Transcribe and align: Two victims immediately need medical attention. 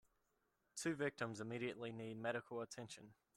Two 0.75 0.95
victims 0.95 1.39
immediately 1.41 1.91
need 1.91 2.17
medical 2.17 2.61
attention. 2.61 3.13